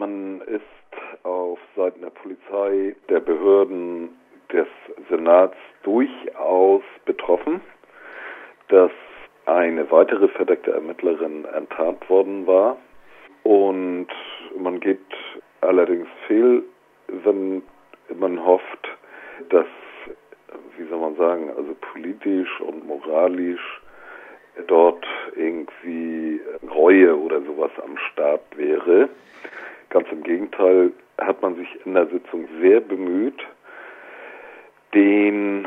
man 0.00 0.40
ist 0.46 1.24
auf 1.24 1.58
Seiten 1.76 2.00
der 2.00 2.10
Polizei, 2.10 2.96
der 3.08 3.20
Behörden, 3.20 4.16
des 4.50 4.66
Senats 5.08 5.54
durchaus 5.84 6.82
betroffen, 7.04 7.60
dass 8.68 8.90
eine 9.46 9.88
weitere 9.92 10.26
verdeckte 10.26 10.72
Ermittlerin 10.72 11.44
enttarnt 11.44 12.08
worden 12.10 12.48
war. 12.48 12.78
Und 13.44 14.08
man 14.58 14.80
geht 14.80 14.98
allerdings 15.60 16.08
fehl, 16.26 16.64
wenn 17.06 17.62
man 18.18 18.44
hofft, 18.44 18.88
dass, 19.50 19.66
wie 20.76 20.88
soll 20.88 20.98
man 20.98 21.16
sagen, 21.16 21.50
also 21.56 21.76
politisch 21.92 22.60
und 22.60 22.84
moralisch 22.88 23.80
dort 24.66 25.06
irgendwie 25.36 26.40
Reue 26.74 27.16
oder 27.16 27.40
sowas 27.42 27.70
am 27.84 27.96
Start 28.10 28.42
wäre. 28.56 29.08
Ganz 29.90 30.08
im 30.10 30.22
Gegenteil 30.22 30.92
hat 31.18 31.42
man 31.42 31.56
sich 31.56 31.68
in 31.84 31.94
der 31.94 32.06
Sitzung 32.06 32.48
sehr 32.60 32.80
bemüht, 32.80 33.40
den 34.94 35.66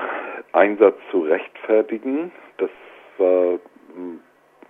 Einsatz 0.54 0.98
zu 1.12 1.22
rechtfertigen. 1.22 2.32
Das 2.58 2.70
war 3.18 3.60
ein 3.96 4.20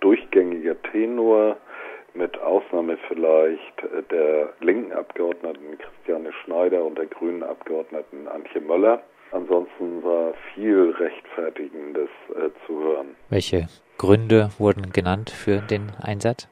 durchgängiger 0.00 0.80
Tenor, 0.90 1.56
mit 2.14 2.38
Ausnahme 2.38 2.96
vielleicht 3.08 3.82
der 4.10 4.52
linken 4.60 4.92
Abgeordneten 4.92 5.78
Christiane 5.78 6.32
Schneider 6.44 6.84
und 6.84 6.96
der 6.96 7.06
grünen 7.06 7.42
Abgeordneten 7.42 8.28
Antje 8.28 8.60
Möller. 8.60 9.02
Ansonsten 9.32 10.02
war 10.04 10.32
viel 10.54 10.94
Rechtfertigendes 10.98 12.08
äh, 12.30 12.50
zu 12.66 12.84
hören. 12.84 13.16
Welche 13.30 13.66
Gründe 13.98 14.50
wurden 14.58 14.92
genannt 14.92 15.30
für 15.30 15.58
den 15.58 15.90
Einsatz? 16.00 16.48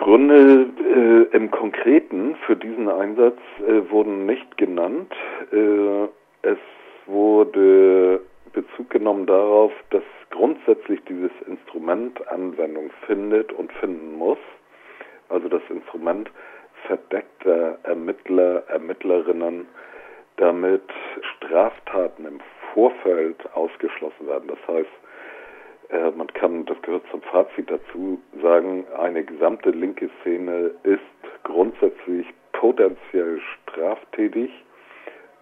Gründe 0.00 0.70
äh, 0.80 1.36
im 1.36 1.50
Konkreten 1.50 2.34
für 2.46 2.56
diesen 2.56 2.88
Einsatz 2.88 3.36
äh, 3.68 3.90
wurden 3.90 4.24
nicht 4.24 4.56
genannt. 4.56 5.12
Äh, 5.52 6.04
es 6.40 6.58
wurde 7.04 8.22
Bezug 8.54 8.88
genommen 8.88 9.26
darauf, 9.26 9.72
dass 9.90 10.02
grundsätzlich 10.30 11.00
dieses 11.06 11.30
Instrument 11.46 12.26
Anwendung 12.28 12.90
findet 13.06 13.52
und 13.52 13.70
finden 13.74 14.16
muss. 14.16 14.38
Also 15.28 15.48
das 15.48 15.62
Instrument 15.68 16.30
verdeckter 16.86 17.78
Ermittler, 17.82 18.66
Ermittlerinnen, 18.68 19.66
damit 20.38 20.82
Straftaten 21.36 22.24
im 22.24 22.40
Vorfeld 22.72 23.36
ausgeschlossen 23.54 24.26
werden. 24.26 24.48
Das 24.48 24.74
heißt, 24.74 24.88
äh, 25.92 26.10
man 26.10 26.28
kann, 26.28 26.64
das 26.66 26.80
gehört 26.82 27.04
zum 27.10 27.22
Fazit 27.22 27.70
dazu, 27.70 28.20
sagen, 28.42 28.86
eine 28.98 29.24
gesamte 29.24 29.70
linke 29.70 30.10
Szene 30.20 30.72
ist 30.82 31.00
grundsätzlich 31.44 32.26
potenziell 32.52 33.40
straftätig 33.40 34.50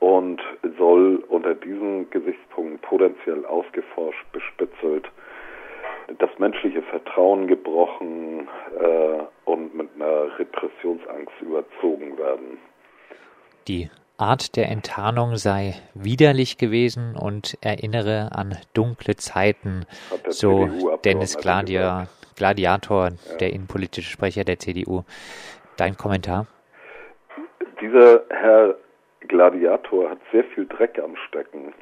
und 0.01 0.41
soll 0.79 1.25
unter 1.29 1.55
diesen 1.55 2.09
Gesichtspunkten 2.11 2.79
potenziell 2.81 3.45
ausgeforscht, 3.45 4.25
bespitzelt, 4.33 5.11
das 6.19 6.31
menschliche 6.39 6.83
Vertrauen 6.83 7.47
gebrochen 7.47 8.49
äh, 8.81 9.23
und 9.45 9.75
mit 9.75 9.89
einer 9.97 10.39
Repressionsangst 10.39 11.35
überzogen 11.43 12.17
werden. 12.17 12.59
Die 13.67 13.91
Art 14.19 14.57
der 14.57 14.69
Enttarnung 14.69 15.37
sei 15.37 15.75
widerlich 15.95 16.59
gewesen 16.59 17.17
und 17.17 17.57
erinnere 17.61 18.31
an 18.33 18.57
dunkle 18.75 19.15
Zeiten, 19.15 19.87
so 20.29 20.99
Dennis 21.05 21.37
Gladia, 21.37 22.09
Gladiator, 22.37 23.11
der 23.39 23.53
innenpolitische 23.53 24.11
Sprecher 24.11 24.43
der 24.43 24.59
CDU. 24.59 25.05
Dein 25.77 25.97
Kommentar? 25.97 26.49
Dieser 27.81 28.23
Herr 28.31 28.75
Gladiator 29.21 30.11
hat 30.11 30.19
sehr 30.33 30.43
viel 30.45 30.67
Dreck 30.67 30.99
am 30.99 31.15
Stecken 31.29 31.73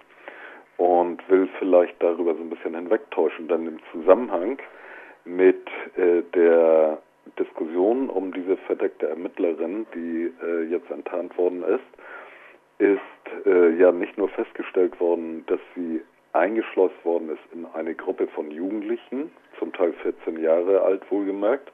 und 0.77 1.27
will 1.31 1.49
vielleicht 1.59 1.95
darüber 2.03 2.35
so 2.35 2.43
ein 2.43 2.51
bisschen 2.51 2.75
hinwegtäuschen. 2.75 3.49
Dann 3.49 3.67
im 3.67 3.79
Zusammenhang 3.93 4.59
mit 5.25 5.67
äh, 5.97 6.21
der 6.35 6.99
Diskussion 7.39 8.11
um 8.11 8.33
diese 8.35 8.59
verdeckte 8.59 9.09
Ermittlerin, 9.09 9.87
die 9.95 10.33
äh, 10.45 10.65
jetzt 10.65 10.91
enttarnt 10.91 11.37
worden 11.39 11.63
ist, 11.63 11.81
ist 12.79 13.47
äh, 13.47 13.71
ja 13.77 13.93
nicht 13.93 14.19
nur 14.19 14.29
festgestellt 14.29 14.99
worden, 15.01 15.45
dass 15.47 15.61
sie 15.75 16.03
eingeschleust 16.33 17.05
worden 17.05 17.31
ist 17.31 17.53
in 17.53 17.67
eine 17.67 17.95
Gruppe 17.95 18.27
von 18.29 18.51
Jugendlichen, 18.51 19.31
zum 19.59 19.73
Teil 19.73 19.93
14 20.03 20.39
Jahre 20.43 20.83
alt 20.83 21.11
wohlgemerkt, 21.11 21.73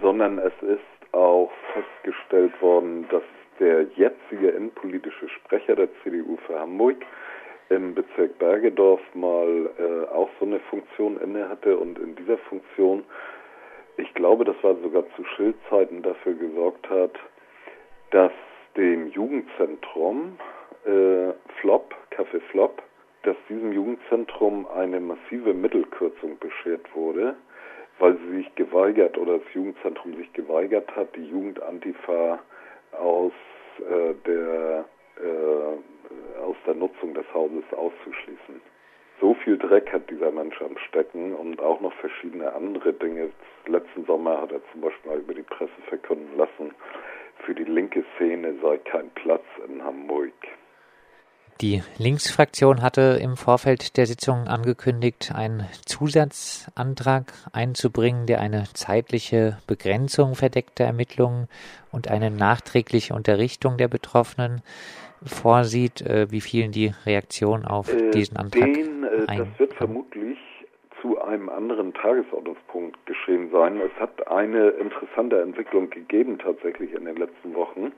sondern 0.00 0.38
es 0.38 0.52
ist 0.62 1.14
auch 1.14 1.50
festgestellt 1.74 2.60
worden, 2.62 3.06
dass 3.10 3.22
der 3.60 3.82
jetzige 3.96 4.48
innenpolitische 4.48 5.28
Sprecher 5.28 5.76
der 5.76 5.88
CDU 6.02 6.36
für 6.46 6.58
Hamburg 6.58 6.96
im 7.70 7.94
Bezirk 7.94 8.38
Bergedorf 8.38 9.00
mal 9.14 9.70
äh, 9.78 10.08
auch 10.14 10.30
so 10.38 10.46
eine 10.46 10.60
Funktion 10.60 11.20
inne 11.20 11.48
hatte 11.48 11.76
und 11.76 11.98
in 11.98 12.16
dieser 12.16 12.38
Funktion, 12.38 13.04
ich 13.96 14.12
glaube, 14.14 14.44
das 14.44 14.56
war 14.62 14.76
sogar 14.76 15.04
zu 15.16 15.24
Schildzeiten 15.36 16.02
dafür 16.02 16.34
gesorgt 16.34 16.88
hat, 16.88 17.12
dass 18.10 18.32
dem 18.78 19.08
Jugendzentrum 19.08 20.38
äh, 20.86 21.32
Flop, 21.60 21.94
Café 22.12 22.40
Flop, 22.50 22.80
dass 23.24 23.36
diesem 23.48 23.72
Jugendzentrum 23.72 24.66
eine 24.68 25.00
massive 25.00 25.52
Mittelkürzung 25.52 26.38
beschert 26.38 26.94
wurde, 26.94 27.34
weil 27.98 28.16
sie 28.16 28.36
sich 28.36 28.54
geweigert 28.54 29.18
oder 29.18 29.38
das 29.38 29.52
Jugendzentrum 29.52 30.14
sich 30.16 30.32
geweigert 30.32 30.94
hat, 30.94 31.14
die 31.16 31.26
Jugendantifa 31.28 32.38
aus 32.92 33.32
äh, 33.80 34.14
der 34.24 34.84
äh, 35.16 36.40
aus 36.40 36.56
der 36.64 36.74
Nutzung 36.74 37.12
des 37.12 37.26
Hauses 37.34 37.64
auszuschließen. 37.72 38.60
So 39.20 39.34
viel 39.34 39.58
Dreck 39.58 39.92
hat 39.92 40.08
dieser 40.08 40.30
Mensch 40.30 40.62
am 40.62 40.78
Stecken 40.88 41.34
und 41.34 41.60
auch 41.60 41.80
noch 41.80 41.92
verschiedene 41.94 42.52
andere 42.52 42.92
Dinge. 42.92 43.30
Letzten 43.66 44.04
Sommer 44.06 44.40
hat 44.40 44.52
er 44.52 44.60
zum 44.70 44.80
Beispiel 44.80 45.12
über 45.12 45.34
die 45.34 45.42
Presse 45.42 45.72
verkünden 45.88 46.38
lassen, 46.38 46.72
für 47.44 47.54
die 47.54 47.64
linke 47.64 48.04
Szene 48.18 48.54
sei 48.60 48.78
kein 48.78 49.10
Platz 49.14 49.44
in 49.66 49.82
Hamburg. 49.82 50.32
Die 51.60 51.82
Linksfraktion 51.98 52.82
hatte 52.82 53.18
im 53.20 53.36
Vorfeld 53.36 53.96
der 53.96 54.06
Sitzung 54.06 54.46
angekündigt, 54.46 55.32
einen 55.34 55.66
Zusatzantrag 55.86 57.32
einzubringen, 57.52 58.26
der 58.26 58.40
eine 58.40 58.64
zeitliche 58.74 59.58
Begrenzung 59.66 60.36
verdeckter 60.36 60.84
Ermittlungen 60.84 61.48
und 61.90 62.08
eine 62.08 62.30
nachträgliche 62.30 63.12
Unterrichtung 63.12 63.76
der 63.76 63.88
Betroffenen 63.88 64.62
vorsieht. 65.24 66.00
Äh, 66.02 66.30
wie 66.30 66.40
fielen 66.40 66.70
die 66.70 66.92
Reaktionen 67.04 67.64
auf 67.64 67.92
äh, 67.92 68.10
diesen 68.10 68.36
Antrag 68.36 68.72
den, 68.72 69.02
äh, 69.02 69.26
ein? 69.26 69.38
Das 69.38 69.58
wird 69.58 69.74
vermutlich 69.74 70.38
zu 71.00 71.20
einem 71.20 71.48
anderen 71.48 71.94
Tagesordnungspunkt 71.94 73.04
geschehen 73.06 73.50
sein. 73.50 73.80
Es 73.80 74.00
hat 74.00 74.28
eine 74.28 74.70
interessante 74.70 75.40
Entwicklung 75.40 75.90
gegeben 75.90 76.38
tatsächlich 76.38 76.92
in 76.92 77.04
den 77.04 77.16
letzten 77.16 77.54
Wochen. 77.54 77.92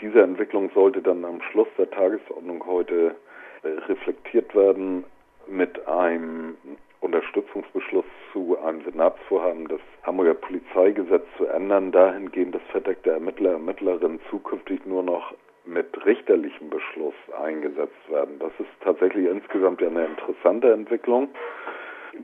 Diese 0.00 0.22
Entwicklung 0.22 0.70
sollte 0.74 1.02
dann 1.02 1.24
am 1.24 1.40
Schluss 1.42 1.68
der 1.78 1.90
Tagesordnung 1.90 2.66
heute 2.66 3.14
äh, 3.62 3.68
reflektiert 3.86 4.54
werden 4.54 5.04
mit 5.46 5.86
einem 5.86 6.56
Unterstützungsbeschluss 7.00 8.06
zu 8.32 8.58
einem 8.58 8.82
Senatsvorhaben, 8.82 9.68
das 9.68 9.80
Hamburger 10.02 10.34
Polizeigesetz 10.34 11.24
zu 11.36 11.46
ändern, 11.46 11.92
dahingehend, 11.92 12.54
dass 12.54 12.62
verdeckte 12.70 13.10
Ermittler, 13.10 13.52
Ermittlerinnen 13.52 14.20
zukünftig 14.30 14.84
nur 14.86 15.02
noch 15.02 15.34
mit 15.66 16.04
richterlichem 16.04 16.70
Beschluss 16.70 17.14
eingesetzt 17.42 18.10
werden. 18.10 18.38
Das 18.38 18.52
ist 18.58 18.70
tatsächlich 18.82 19.28
insgesamt 19.28 19.82
eine 19.82 20.06
interessante 20.06 20.72
Entwicklung, 20.72 21.28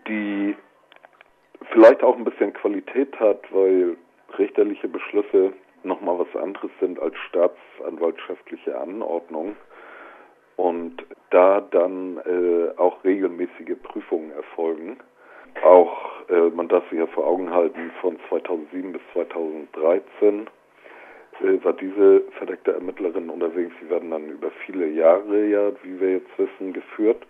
die 0.07 0.57
vielleicht 1.73 2.03
auch 2.03 2.17
ein 2.17 2.25
bisschen 2.25 2.53
Qualität 2.53 3.19
hat, 3.21 3.43
weil 3.53 3.97
richterliche 4.39 4.89
Beschlüsse 4.89 5.53
nochmal 5.83 6.19
was 6.19 6.43
anderes 6.43 6.71
sind 6.81 7.01
als 7.01 7.17
staatsanwaltschaftliche 7.29 8.79
Anordnung 8.79 9.57
und 10.57 11.05
da 11.31 11.61
dann 11.61 12.19
äh, 12.19 12.79
auch 12.79 13.03
regelmäßige 13.05 13.77
Prüfungen 13.83 14.31
erfolgen. 14.33 14.99
Auch 15.65 16.29
äh, 16.29 16.51
man 16.51 16.69
darf 16.69 16.89
sich 16.91 16.99
ja 16.99 17.07
vor 17.07 17.27
Augen 17.27 17.51
halten, 17.51 17.91
von 18.01 18.19
2007 18.29 18.93
bis 18.93 19.03
2013 19.15 20.47
äh, 21.41 21.65
war 21.65 21.73
diese 21.73 22.23
verdeckte 22.37 22.73
Ermittlerin 22.73 23.31
unterwegs. 23.31 23.73
Sie 23.81 23.89
werden 23.89 24.11
dann 24.11 24.29
über 24.29 24.51
viele 24.67 24.87
Jahre, 24.89 25.47
ja, 25.47 25.73
wie 25.83 26.01
wir 26.01 26.13
jetzt 26.13 26.39
wissen, 26.39 26.73
geführt. 26.73 27.27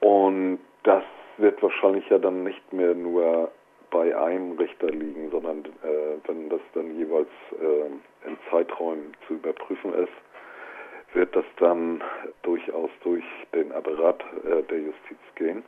Und 0.00 0.60
das 0.84 1.04
wird 1.38 1.62
wahrscheinlich 1.62 2.08
ja 2.08 2.18
dann 2.18 2.44
nicht 2.44 2.72
mehr 2.72 2.94
nur 2.94 3.50
bei 3.90 4.16
einem 4.16 4.52
Richter 4.58 4.88
liegen, 4.88 5.30
sondern 5.30 5.64
äh, 5.64 6.18
wenn 6.26 6.48
das 6.48 6.60
dann 6.74 6.96
jeweils 6.98 7.28
äh, 7.52 8.28
in 8.28 8.36
Zeiträumen 8.50 9.14
zu 9.26 9.34
überprüfen 9.34 9.94
ist, 9.94 10.12
wird 11.14 11.34
das 11.34 11.44
dann 11.58 12.02
durchaus 12.42 12.90
durch 13.02 13.24
den 13.54 13.72
Apparat 13.72 14.22
äh, 14.44 14.62
der 14.64 14.78
Justiz 14.78 15.18
gehen. 15.36 15.62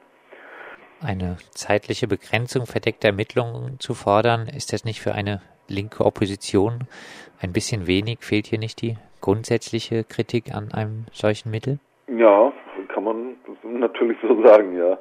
Eine 1.02 1.38
zeitliche 1.52 2.06
Begrenzung 2.06 2.66
verdeckter 2.66 3.08
Ermittlungen 3.08 3.80
zu 3.80 3.94
fordern, 3.94 4.48
ist 4.54 4.74
das 4.74 4.84
nicht 4.84 5.00
für 5.00 5.12
eine 5.12 5.40
linke 5.66 6.04
Opposition 6.04 6.80
ein 7.40 7.54
bisschen 7.54 7.86
wenig? 7.86 8.18
Fehlt 8.20 8.46
hier 8.46 8.58
nicht 8.58 8.82
die 8.82 8.96
grundsätzliche 9.22 10.04
Kritik 10.04 10.54
an 10.54 10.72
einem 10.72 11.06
solchen 11.12 11.50
Mittel? 11.50 11.78
Ja, 12.08 12.52
kann 12.88 13.04
man 13.04 13.36
natürlich 13.62 14.18
so 14.20 14.42
sagen, 14.42 14.76
ja. 14.76 14.98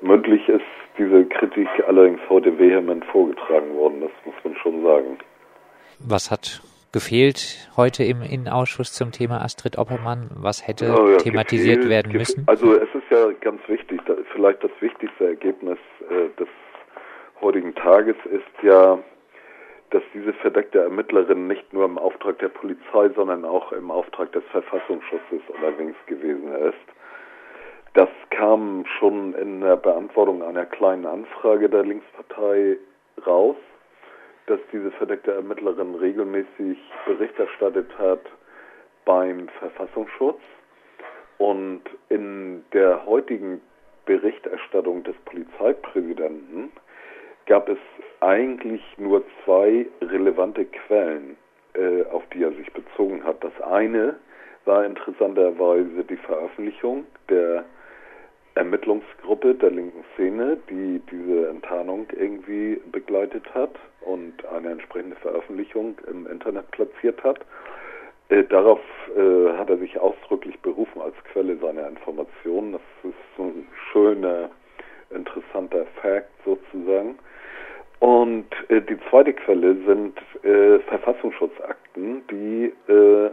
Mündlich 0.00 0.48
ist 0.48 0.64
diese 0.98 1.24
Kritik 1.26 1.68
allerdings 1.86 2.20
heute 2.28 2.58
vehement 2.58 3.04
vorgetragen 3.06 3.74
worden, 3.74 4.00
das 4.00 4.10
muss 4.24 4.34
man 4.44 4.54
schon 4.56 4.82
sagen. 4.82 5.18
Was 6.00 6.30
hat 6.30 6.62
gefehlt 6.92 7.68
heute 7.76 8.04
im 8.04 8.22
Innenausschuss 8.22 8.92
zum 8.92 9.12
Thema 9.12 9.42
Astrid 9.42 9.78
Oppermann? 9.78 10.30
Was 10.34 10.66
hätte 10.66 10.94
oh 10.98 11.10
ja, 11.10 11.18
thematisiert 11.18 11.82
gefehlt, 11.82 11.90
werden 11.90 12.12
müssen? 12.12 12.44
Also 12.46 12.74
es 12.74 12.88
ist 12.94 13.10
ja 13.10 13.30
ganz 13.40 13.60
wichtig, 13.68 14.00
vielleicht 14.32 14.64
das 14.64 14.70
wichtigste 14.80 15.26
Ergebnis 15.26 15.78
äh, 16.08 16.28
des 16.38 16.48
heutigen 17.40 17.74
Tages 17.74 18.16
ist 18.24 18.62
ja, 18.62 18.98
dass 19.90 20.02
diese 20.14 20.32
verdeckte 20.34 20.80
Ermittlerin 20.80 21.46
nicht 21.46 21.72
nur 21.72 21.84
im 21.84 21.98
Auftrag 21.98 22.38
der 22.38 22.48
Polizei, 22.48 23.08
sondern 23.14 23.44
auch 23.44 23.72
im 23.72 23.90
Auftrag 23.90 24.32
des 24.32 24.44
Verfassungsschutzes 24.50 25.40
unterwegs 25.48 25.96
gewesen 26.06 26.52
ist. 26.54 26.97
Das 27.94 28.08
kam 28.30 28.84
schon 28.98 29.34
in 29.34 29.60
der 29.60 29.76
Beantwortung 29.76 30.42
einer 30.42 30.66
kleinen 30.66 31.06
Anfrage 31.06 31.68
der 31.68 31.84
Linkspartei 31.84 32.76
raus, 33.26 33.56
dass 34.46 34.60
diese 34.72 34.90
verdeckte 34.92 35.32
Ermittlerin 35.32 35.94
regelmäßig 35.94 36.78
Bericht 37.06 37.38
erstattet 37.38 37.90
hat 37.98 38.20
beim 39.04 39.48
Verfassungsschutz. 39.58 40.40
Und 41.38 41.82
in 42.08 42.64
der 42.72 43.06
heutigen 43.06 43.60
Berichterstattung 44.06 45.04
des 45.04 45.16
Polizeipräsidenten 45.24 46.72
gab 47.46 47.68
es 47.68 47.78
eigentlich 48.20 48.82
nur 48.96 49.22
zwei 49.44 49.86
relevante 50.00 50.64
Quellen, 50.64 51.36
äh, 51.74 52.04
auf 52.06 52.22
die 52.32 52.42
er 52.42 52.52
sich 52.52 52.72
bezogen 52.72 53.22
hat. 53.24 53.42
Das 53.44 53.60
eine 53.62 54.16
war 54.64 54.84
interessanterweise 54.84 56.04
die 56.04 56.16
Veröffentlichung 56.16 57.06
der 57.28 57.64
Ermittlungsgruppe 58.58 59.54
der 59.54 59.70
linken 59.70 60.04
Szene, 60.14 60.58
die 60.68 61.00
diese 61.10 61.48
Enttarnung 61.48 62.08
irgendwie 62.18 62.80
begleitet 62.90 63.54
hat 63.54 63.70
und 64.00 64.44
eine 64.46 64.70
entsprechende 64.70 65.16
Veröffentlichung 65.16 65.96
im 66.10 66.26
Internet 66.26 66.70
platziert 66.72 67.22
hat. 67.22 67.38
Äh, 68.30 68.44
darauf 68.44 68.80
äh, 69.16 69.56
hat 69.56 69.70
er 69.70 69.78
sich 69.78 69.98
ausdrücklich 69.98 70.58
berufen 70.60 71.00
als 71.00 71.14
Quelle 71.32 71.56
seiner 71.58 71.88
Informationen. 71.88 72.72
Das 72.72 72.82
ist 73.04 73.36
so 73.36 73.44
ein 73.44 73.66
schöner, 73.92 74.50
interessanter 75.10 75.86
Fact 76.02 76.28
sozusagen. 76.44 77.16
Und 78.00 78.46
äh, 78.68 78.82
die 78.82 78.98
zweite 79.08 79.32
Quelle 79.34 79.76
sind 79.86 80.18
äh, 80.44 80.78
Verfassungsschutzakten, 80.80 82.22
die 82.30 82.72
äh, 82.92 83.30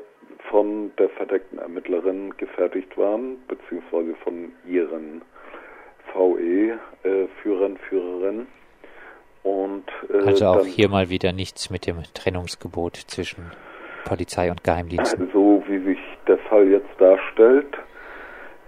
von 0.50 0.92
der 0.98 1.10
verdeckten 1.10 1.60
Ermittlerin 1.60 2.36
gefertigt 2.38 2.98
waren, 2.98 3.38
beziehungsweise 3.48 4.16
von 4.24 4.52
ihren 4.68 5.22
VE-Führern, 6.14 7.78
Führerinnen. 7.90 8.48
Und, 9.44 9.86
äh, 10.10 10.26
also 10.26 10.46
auch 10.48 10.66
hier 10.66 10.90
mal 10.90 11.10
wieder 11.10 11.32
nichts 11.32 11.70
mit 11.70 11.86
dem 11.86 12.02
Trennungsgebot 12.14 12.96
zwischen 12.96 13.52
Polizei 14.06 14.50
und 14.50 14.64
Geheimdiensten. 14.64 15.30
So 15.34 15.64
wie 15.68 15.80
sich 15.80 16.00
der 16.28 16.38
Fall 16.38 16.68
jetzt 16.68 16.90
darstellt, 17.00 17.78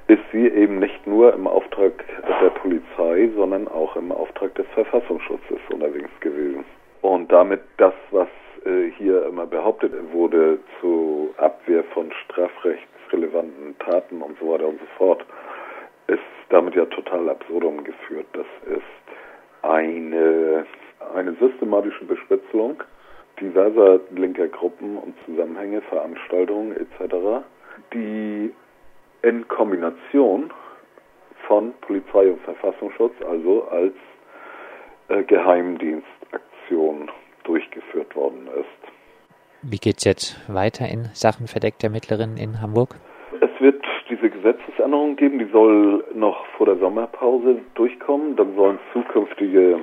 ist 0.08 0.24
sie 0.32 0.48
eben 0.48 0.80
nicht 0.80 1.06
nur 1.06 1.34
im 1.34 1.48
Auftrag 1.48 2.04
der 2.42 2.50
Polizei, 2.52 3.30
sondern 3.36 3.68
auch 3.68 3.96
im 3.96 4.12
Auftrag 4.12 4.56
des 4.56 4.66
Verfassungsschutzes 4.74 5.60
unterwegs 5.70 6.10
gewesen. 6.22 6.64
Und 7.02 7.32
damit 7.32 7.62
das, 7.78 7.94
was 8.12 8.28
hier 8.98 9.26
immer 9.26 9.46
behauptet 9.46 9.94
wurde 10.12 10.60
zur 10.80 11.30
Abwehr 11.38 11.84
von 11.94 12.12
strafrechtsrelevanten 12.26 13.78
Taten 13.80 14.22
und 14.22 14.38
so 14.40 14.52
weiter 14.52 14.68
und 14.68 14.80
so 14.80 14.86
fort, 14.98 15.26
ist 16.08 16.20
damit 16.50 16.76
ja 16.76 16.86
total 16.86 17.30
absurdum 17.30 17.84
geführt. 17.84 18.28
Das 18.34 18.46
ist 18.66 18.84
eine, 19.62 20.66
eine 21.14 21.34
systematische 21.34 22.06
Bespitzelung 22.06 22.82
diverser 23.40 24.00
linker 24.12 24.48
Gruppen 24.48 24.98
und 24.98 25.16
Zusammenhänge, 25.26 25.82
Veranstaltungen 25.82 26.76
etc., 26.76 27.46
die 27.94 28.54
in 29.22 29.48
Kombination 29.48 30.52
von 31.48 31.74
Polizei 31.82 32.32
und 32.32 32.42
Verfassungsschutz, 32.42 33.14
also 33.30 33.68
als 33.70 33.94
äh, 35.10 35.24
Geheimdienstaktion 35.24 37.12
durchgeführt 37.48 38.16
worden 38.16 38.48
ist. 38.60 38.92
Wie 39.64 39.78
geht 39.78 39.98
es 39.98 40.04
jetzt 40.04 40.54
weiter 40.54 40.88
in 40.88 41.06
Sachen 41.14 41.48
verdeckter 41.48 41.88
Ermittlerinnen 41.88 42.38
in 42.38 42.62
Hamburg? 42.62 42.96
Es 43.42 43.50
wird 43.60 43.84
diese 44.10 44.30
Gesetzesänderung 44.30 45.16
geben, 45.16 45.40
die 45.40 45.50
soll 45.52 46.04
noch 46.14 46.46
vor 46.58 46.68
der 46.68 46.78
Sommerpause 46.78 47.60
durchkommen. 47.76 48.36
Dann 48.36 48.56
sollen 48.56 48.80
zukünftige 48.94 49.80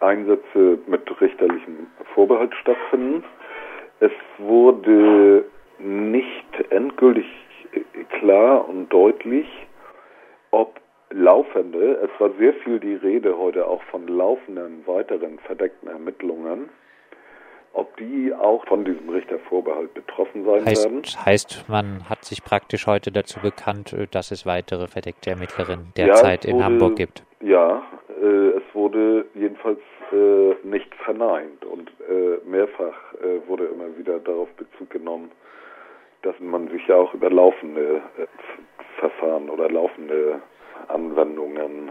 Einsätze 0.00 0.78
mit 0.86 1.20
richterlichem 1.20 1.86
Vorbehalt 2.14 2.54
stattfinden. 2.60 3.24
Es 4.00 4.12
wurde 4.38 5.44
nicht 5.78 6.70
endgültig 6.70 7.26
klar 8.18 8.68
und 8.68 8.92
deutlich, 8.92 9.46
ob 10.50 10.80
laufende, 11.10 12.00
es 12.02 12.20
war 12.20 12.30
sehr 12.38 12.52
viel 12.54 12.80
die 12.80 12.94
Rede 12.94 13.38
heute 13.38 13.66
auch 13.66 13.82
von 13.84 14.06
laufenden 14.06 14.86
weiteren 14.86 15.38
verdeckten 15.40 15.88
Ermittlungen, 15.88 16.68
ob 17.76 17.94
die 17.98 18.32
auch 18.34 18.64
von 18.66 18.84
diesem 18.84 19.08
Richtervorbehalt 19.10 19.92
betroffen 19.92 20.44
sein 20.44 20.64
heißt, 20.64 20.84
werden. 20.84 21.02
Heißt, 21.24 21.68
man 21.68 22.08
hat 22.08 22.24
sich 22.24 22.42
praktisch 22.42 22.86
heute 22.86 23.12
dazu 23.12 23.38
bekannt, 23.40 23.92
äh, 23.92 24.06
dass 24.10 24.30
es 24.30 24.46
weitere 24.46 24.88
verdeckte 24.88 25.30
Ermittlerinnen 25.30 25.92
derzeit 25.96 26.44
ja, 26.44 26.52
wurde, 26.52 26.58
in 26.58 26.64
Hamburg 26.64 26.96
gibt. 26.96 27.22
Ja, 27.40 27.82
äh, 28.20 28.24
es 28.24 28.62
wurde 28.72 29.26
jedenfalls 29.34 29.80
äh, 30.12 30.54
nicht 30.66 30.94
verneint 31.04 31.64
und 31.66 31.90
äh, 32.08 32.38
mehrfach 32.48 32.94
äh, 33.20 33.46
wurde 33.46 33.66
immer 33.66 33.96
wieder 33.98 34.20
darauf 34.20 34.48
Bezug 34.56 34.88
genommen, 34.90 35.30
dass 36.22 36.34
man 36.40 36.68
sich 36.68 36.86
ja 36.86 36.96
auch 36.96 37.12
über 37.12 37.28
laufende 37.30 38.00
äh, 38.16 38.26
Verfahren 38.98 39.50
oder 39.50 39.70
laufende 39.70 40.40
Anwendungen 40.88 41.90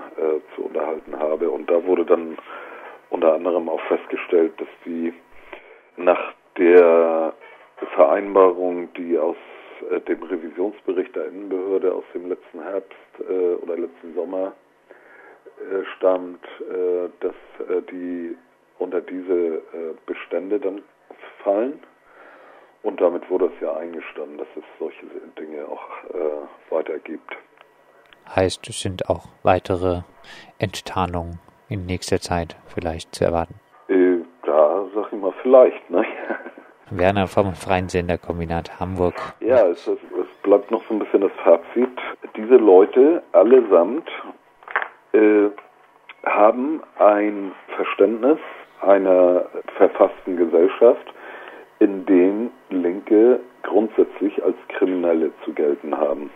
zu 0.55 0.63
unterhalten 0.63 1.19
habe. 1.19 1.49
Und 1.49 1.69
da 1.69 1.83
wurde 1.85 2.05
dann 2.05 2.37
unter 3.09 3.33
anderem 3.33 3.67
auch 3.67 3.81
festgestellt, 3.81 4.53
dass 4.59 4.67
die 4.85 5.13
nach 5.97 6.33
der 6.57 7.33
Vereinbarung, 7.95 8.93
die 8.93 9.17
aus 9.17 9.37
äh, 9.91 9.99
dem 10.01 10.23
Revisionsbericht 10.23 11.15
der 11.15 11.27
Innenbehörde 11.27 11.93
aus 11.93 12.03
dem 12.13 12.29
letzten 12.29 12.61
Herbst 12.61 12.95
äh, 13.19 13.55
oder 13.55 13.77
letzten 13.77 14.13
Sommer 14.15 14.53
äh, 15.57 15.85
stammt, 15.95 16.43
äh, 16.61 17.09
dass 17.19 17.35
äh, 17.69 17.81
die 17.91 18.35
unter 18.77 19.01
diese 19.01 19.33
äh, 19.33 19.61
Bestände 20.05 20.59
dann 20.59 20.81
fallen. 21.43 21.79
Und 22.83 23.01
damit 23.01 23.29
wurde 23.29 23.45
es 23.45 23.61
ja 23.61 23.75
eingestanden, 23.75 24.37
dass 24.37 24.47
es 24.55 24.63
solche 24.77 25.05
Dinge 25.39 25.65
auch 25.67 25.81
weiter 26.69 26.99
gibt. 26.99 27.35
Heißt, 28.29 28.69
es 28.69 28.79
sind 28.79 29.09
auch 29.09 29.25
weitere 29.41 30.01
Enttarnungen 30.59 31.39
in 31.67 31.87
nächster 31.87 32.19
Zeit 32.19 32.55
vielleicht 32.67 33.15
zu 33.15 33.25
erwarten? 33.25 33.59
Vielleicht, 35.45 35.91
ne? 35.91 36.03
Werner 36.89 37.27
vom 37.27 37.53
Freien 37.53 37.87
Senderkombinat 37.87 38.79
Hamburg. 38.79 39.13
Ja, 39.41 39.67
es, 39.67 39.85
es, 39.85 39.99
es, 39.99 40.41
bleibt 40.41 40.71
noch 40.71 40.81
so 40.87 40.95
ein 40.95 40.99
bisschen 40.99 41.21
das 41.21 41.31
Fazit. 41.43 41.99
Diese 42.35 42.55
Leute 42.55 43.21
allesamt 43.31 44.09
äh, 45.13 45.49
haben 46.25 46.81
ein 46.97 47.51
Verständnis 47.75 48.39
einer 48.81 49.45
verfassten 49.77 50.35
Gesellschaft, 50.35 51.13
in 51.77 52.07
dem 52.07 52.49
Linke 52.71 53.39
grundsätzlich 53.61 54.43
als 54.43 54.55
Kriminelle 54.69 55.31
zu 55.43 55.53
gelten 55.53 55.95
haben. 55.95 56.31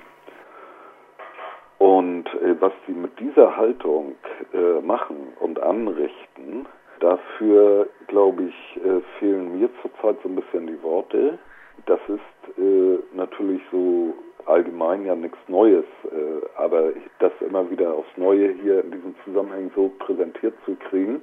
Und 1.79 2.27
äh, 2.27 2.61
was 2.61 2.73
sie 2.85 2.93
mit 2.93 3.19
dieser 3.19 3.57
Haltung 3.57 4.13
äh, 4.53 4.85
machen 4.85 5.33
und 5.39 5.59
anrichten, 5.59 6.67
Dafür, 6.99 7.87
glaube 8.07 8.43
ich, 8.43 8.83
äh, 8.83 9.01
fehlen 9.19 9.59
mir 9.59 9.69
zurzeit 9.81 10.17
so 10.21 10.29
ein 10.29 10.35
bisschen 10.35 10.67
die 10.67 10.81
Worte. 10.83 11.39
Das 11.85 11.99
ist 12.07 12.57
äh, 12.57 12.99
natürlich 13.13 13.61
so 13.71 14.13
allgemein 14.45 15.05
ja 15.05 15.15
nichts 15.15 15.37
Neues, 15.47 15.85
äh, 16.05 16.45
aber 16.57 16.91
das 17.19 17.31
immer 17.39 17.69
wieder 17.69 17.93
aufs 17.93 18.17
Neue 18.17 18.51
hier 18.61 18.83
in 18.83 18.91
diesem 18.91 19.15
Zusammenhang 19.23 19.71
so 19.75 19.89
präsentiert 19.99 20.55
zu 20.65 20.75
kriegen, 20.89 21.21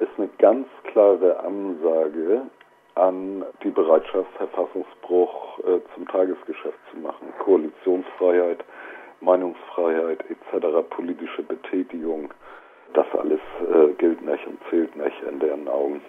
ist 0.00 0.12
eine 0.16 0.28
ganz 0.38 0.66
klare 0.84 1.40
Ansage 1.40 2.42
an 2.94 3.44
die 3.62 3.70
Bereitschaft, 3.70 4.30
Verfassungsbruch 4.36 5.60
zum 5.94 6.08
Tagesgeschäft 6.08 6.78
zu 6.90 6.98
machen. 6.98 7.32
Koalitionsfreiheit, 7.38 8.64
Meinungsfreiheit 9.20 10.24
etc., 10.28 10.66
politische 10.90 11.42
Betätigung 11.42 12.32
das 12.94 13.06
alles 13.18 13.40
äh, 13.60 13.92
gilt 13.98 14.22
nicht 14.22 14.46
und 14.46 14.58
zählt 14.70 14.96
nicht 14.96 15.20
in 15.28 15.40
deren 15.40 15.68
Augen. 15.68 16.00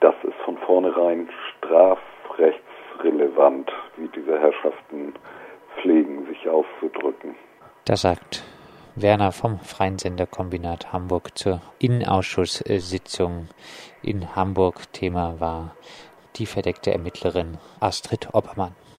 das 0.00 0.14
ist 0.22 0.34
von 0.44 0.58
vornherein 0.58 1.30
strafrechtsrelevant, 1.58 3.72
wie 3.96 4.08
diese 4.08 4.38
Herrschaften 4.38 5.14
pflegen, 5.76 6.26
sich 6.26 6.46
auszudrücken. 6.48 7.36
Das 7.84 8.00
sagt 8.02 8.44
Werner 8.96 9.30
vom 9.32 9.60
Freien 9.60 9.98
Senderkombinat 9.98 10.92
Hamburg 10.92 11.38
zur 11.38 11.60
Innenausschusssitzung 11.78 13.48
in 14.02 14.34
Hamburg. 14.34 14.92
Thema 14.92 15.38
war 15.38 15.76
die 16.36 16.46
verdeckte 16.46 16.92
Ermittlerin 16.92 17.58
Astrid 17.80 18.28
Oppermann. 18.32 18.74